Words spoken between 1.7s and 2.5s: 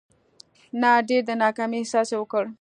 احساس وکړو.